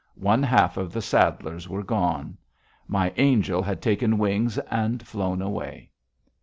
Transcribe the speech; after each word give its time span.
One 0.15 0.41
half 0.41 0.77
of 0.77 0.91
the 0.91 0.99
saddlers 1.03 1.69
were 1.69 1.83
gone; 1.83 2.35
my 2.87 3.13
Angel 3.17 3.61
had 3.61 3.83
taken 3.83 4.17
wings 4.17 4.57
and 4.57 5.05
flown 5.05 5.43
away. 5.43 5.91